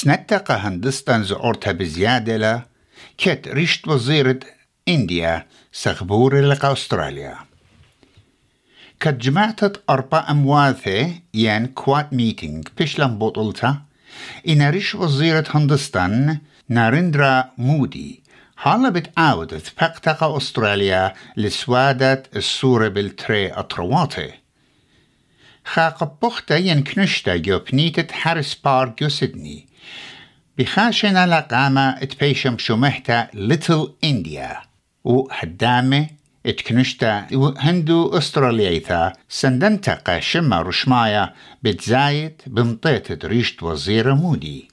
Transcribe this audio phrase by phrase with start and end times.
[0.00, 2.62] سنتقى هندستان زعورتها بزيادة لا
[3.18, 4.40] كت ريشت وزيرة
[4.88, 7.36] إنديا سخبور لقى أستراليا.
[9.00, 13.82] كت جماعة أربع أمواثة ين كوات ميتينج بيشلم بطلتا
[14.48, 18.22] إن ريش وزيرة هندستان نارندرا مودي
[18.56, 24.32] حالا بتعاود تفقتق أستراليا لسوادة السورة بالتري أطرواتي
[25.64, 29.69] خاق بوختا ينكنشتا جو بنيتة حارس بارك جو سيدني.
[30.58, 34.56] بخاشنا لقامة اتبيشم شمحتا ليتل انديا
[35.04, 36.06] وحدامة
[36.46, 37.26] اتكنشتا
[37.58, 44.70] هندو استراليايثا سندنتقا شما رشمايا بتزايد بمطيت ريشت وزير مودي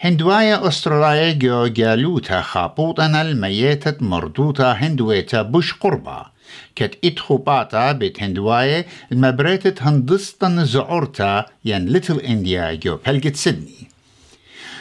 [0.00, 6.33] هندوايا أستراليا جو جالوتا خابوطنا الميتة مردوتا هندويتا بش قربا.
[6.76, 13.88] كت إدخو باتا بيت هندوايا المبريتة هندستن زعورتا ين ليتل إنديا جو بلجت سيدني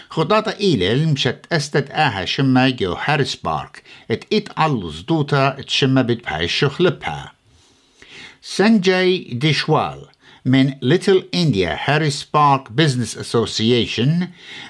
[0.10, 6.24] خطاطة إيلل مشت أستد آها شما جو هارس بارك ات إت علوز دوتا تشما بيت
[6.26, 7.32] بهاي الشخلبها
[8.42, 10.06] سنجاي ديشوال
[10.46, 14.28] من ليتل إنديا هاريس بارك بزنس أسوسيشن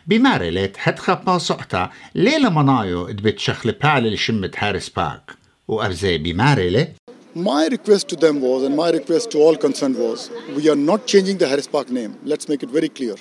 [0.08, 5.32] بمارلت هتخبا صحتا ليلة منايو ادبت شخلبها لشمت هاريس بارك
[5.68, 6.88] وأبزي بمارلة
[7.36, 11.08] My request to them was, and my request to all concerned was, we are not
[11.08, 12.12] changing the Harris Park name.
[12.24, 13.16] Let's make it very clear.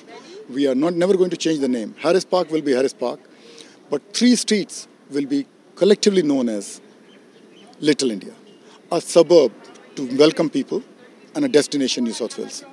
[0.51, 1.95] We are not never going to change the name.
[1.99, 3.21] Harris Park will be Harris Park,
[3.91, 6.83] but three streets will be collectively known as
[7.81, 8.35] Little India,
[8.97, 9.53] a suburb
[9.97, 10.83] to welcome people
[11.35, 12.65] and a destination New South Wales.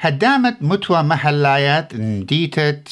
[0.00, 2.82] هدامت متوى محلايات نديتة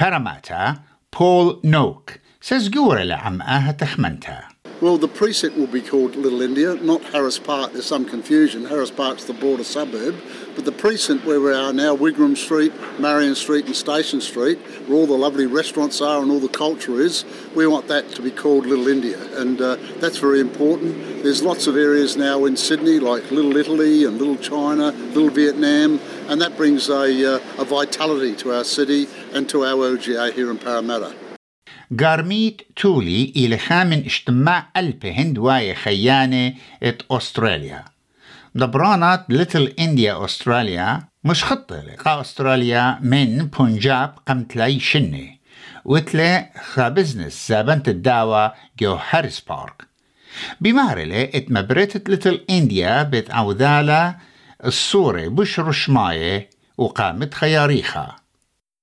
[0.00, 0.74] باراماتا
[1.20, 2.10] بول نوك
[2.40, 4.48] سزقور لعم آها تخمنتها
[4.80, 7.72] Well, the precinct will be called Little India, not Harris Park.
[7.72, 8.64] There's some confusion.
[8.64, 10.16] Harris Park's the broader suburb.
[10.56, 14.96] But the precinct where we are now, Wigram Street, Marion Street, and Station Street, where
[14.96, 18.30] all the lovely restaurants are and all the culture is, we want that to be
[18.30, 19.18] called Little India.
[19.38, 21.24] And uh, that's very important.
[21.24, 26.00] There's lots of areas now in Sydney, like Little Italy and Little China, Little Vietnam,
[26.30, 30.50] and that brings a, uh, a vitality to our city and to our LGA here
[30.50, 31.14] in Parramatta.
[31.98, 37.84] قارميت تولي إلى خامن اجتماع ألب هندواية خيانة إت أستراليا.
[38.54, 45.36] دبرانات ليتل إنديا أستراليا مش خطة لقاء أستراليا من بنجاب قمتلاي شنة.
[45.84, 49.82] وتلا خا بزنس زابنت الدعوة جو هاريس بارك.
[50.60, 54.16] بمارلة إت مبرتت ليتل إنديا بيت عوذالة
[54.64, 58.16] الصورة بش رشماية وقامت خياريخا.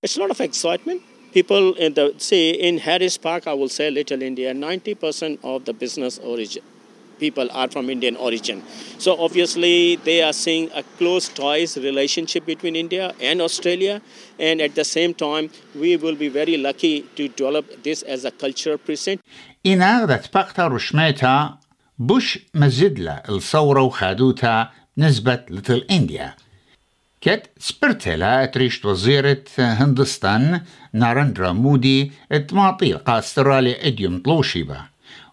[0.06, 1.17] It's a lot of excitement.
[1.33, 5.73] people in the say in Harris Park, I will say Little India, 90% of the
[5.73, 6.63] business origin
[7.25, 8.59] people are from Indian origin.
[9.05, 9.75] So obviously
[10.09, 13.95] they are seeing a close ties relationship between India and Australia,
[14.49, 15.45] and at the same time
[15.83, 19.23] we will be very lucky to develop this as a cultural precinct.
[19.67, 21.59] إن أغدت بقتا رشميتا
[21.99, 24.69] بوش مزدلة الصورة وخادوتا
[24.99, 26.35] نسبة لتل إنديا
[27.22, 30.62] كت سبرتلا تريشت وزيرة هندستان
[30.94, 34.82] نارندرا مودي اتماطيل استراليا إديوم طلوشيبا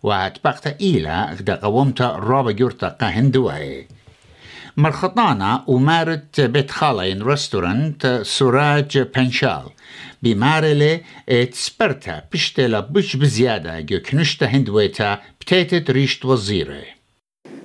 [0.03, 3.89] واتبقت إيلا غدا قومتا رابا جورتا قهندواي
[4.77, 9.65] مرخطانا ومارت بيت خالين رستورانت سوراج بنشال.
[10.23, 16.94] بمارلي ات سبرتا بشتلا بش بزيادة جو كنشتا هندويتا بتيتت ريشت وزيرة.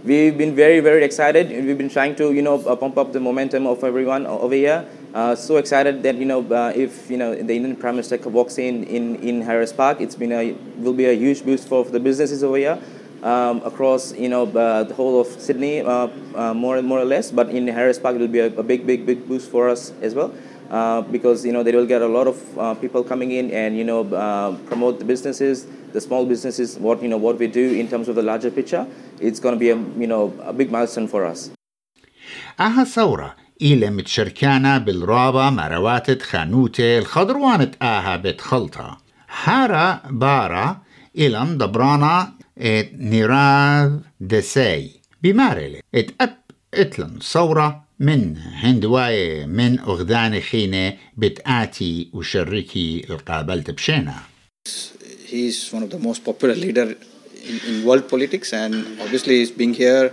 [0.01, 1.49] We've been very, very excited.
[1.49, 4.87] We've been trying to, you know, uh, pump up the momentum of everyone over here.
[5.13, 8.57] Uh, so excited that, you know, uh, if, you know, the Indian Prime Minister walks
[8.57, 11.91] in, in in Harris Park, it's been a, will be a huge boost for, for
[11.91, 12.79] the businesses over here.
[13.23, 17.05] Um, across, you know, uh, the whole of Sydney, uh, uh, more and more or
[17.05, 17.29] less.
[17.29, 19.91] But in Harris Park, it will be a, a big, big, big boost for us
[20.01, 20.33] as well.
[20.69, 23.75] Uh, because you know they will get a lot of uh, people coming in and
[23.75, 24.05] you know
[24.67, 28.15] promote the businesses, the small businesses, what you know what we do in terms of
[28.15, 28.85] the larger picture.
[29.19, 31.49] It's going to be a you know a big milestone for us.
[32.59, 38.97] أها ثورة إلى متشركانة بالرابة مرواتة خانوتة الخضروانة آها بتخلطة
[39.43, 40.81] هارا بارا
[41.17, 44.91] إلى دبرانا إت نيراذ دساي
[45.23, 46.37] بمارلة إت أب
[46.73, 54.15] إتلن ثورة من هندواي من أغدان خينة بتآتي وشركي القابلت بشينا
[55.29, 56.87] He's one of the most popular leader
[57.49, 58.73] in, in world politics and
[59.03, 60.05] obviously he's being here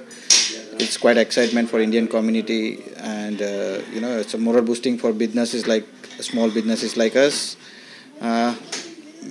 [0.78, 5.12] it's quite excitement for Indian community and uh, you know it's a moral boosting for
[5.12, 5.86] businesses like
[6.20, 7.56] small businesses like us
[8.20, 8.54] uh,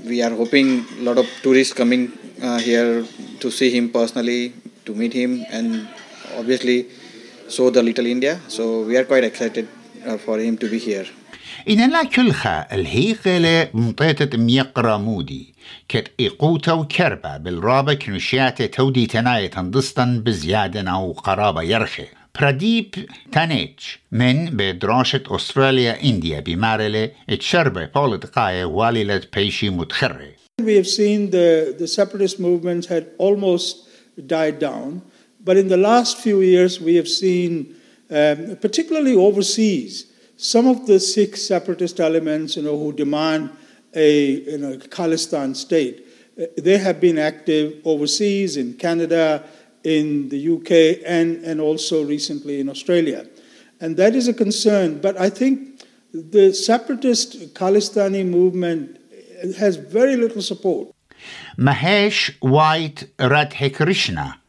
[0.04, 2.12] we are hoping a lot of tourists coming
[2.42, 3.06] uh, here
[3.40, 4.54] to see him personally
[4.86, 5.88] to meet him and
[6.38, 6.88] obviously
[7.50, 8.40] show the little India.
[8.48, 9.68] So we are quite excited
[10.06, 11.06] uh, for him to be here.
[11.70, 15.54] إن لا كلخا الهيقلة مطيتة ميقرا مودي
[15.90, 22.06] كت إيقوتا وكربا بالرابة كنشياتة تودي تناية تنضستن بزيادة أو قرابة يرخي
[22.40, 22.96] براديب
[23.32, 31.76] تانيتش من بدراسة أستراليا إنديا بمارلة اتشربة بولتقاية واللة بيشي متخري We have seen the,
[31.78, 33.90] the separatist movements had almost
[34.28, 35.02] died down,
[35.44, 37.76] but in the last few years we have seen,
[38.10, 40.06] um, particularly overseas,
[40.38, 43.50] some of the Sikh separatist elements, you know, who demand
[43.94, 46.06] a you know, Khalistan state,
[46.40, 49.44] uh, they have been active overseas in Canada,
[49.84, 53.26] in the UK, and, and also recently in Australia.
[53.80, 55.00] And that is a concern.
[55.00, 55.82] But I think
[56.14, 59.00] the separatist Khalistani movement
[59.58, 60.90] has very little support.
[61.58, 64.40] Mahesh White Radhe Krishna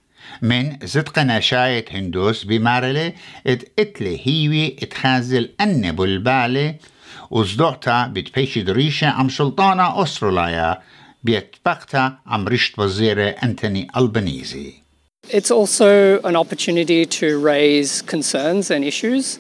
[0.42, 3.14] من زدق نشاية هندوس بمارلة
[3.48, 6.76] ات اتلي هيوي اتخازل أن بلبالة
[7.32, 10.82] وزدوعتا بتبيش دريشة عم سلطانة أستراليا
[11.24, 14.82] بيتبقتا عم رشت وزيرة أنتوني ألبانيزي
[15.30, 19.38] It's also an opportunity to raise concerns and issues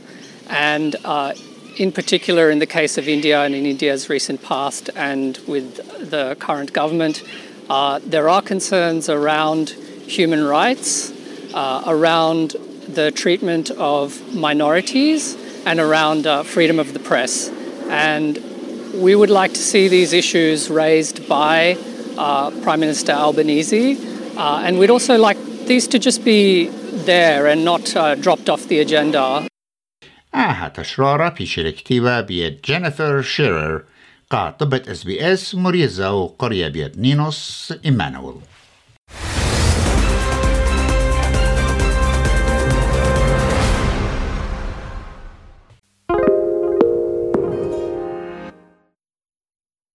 [0.49, 1.33] and uh,
[1.77, 5.77] in particular in the case of India and in India's recent past and with
[6.11, 7.23] the current government,
[7.69, 9.75] uh, there are concerns around
[10.07, 11.11] human rights,
[11.53, 12.55] uh, around
[12.87, 17.49] the treatment of minorities, and around uh, freedom of the press.
[17.89, 18.39] And
[18.93, 21.77] we would like to see these issues raised by
[22.17, 23.97] uh, Prime Minister Albanese,
[24.37, 26.69] uh, and we'd also like these to just be
[27.05, 29.47] there and not uh, dropped off the agenda.
[30.33, 33.83] آها تشرارة في شركتيبة بيد جينيفر شيرر
[34.29, 38.35] قاطبة اس بي اس مريزة وقرية بيد نينوس إيمانويل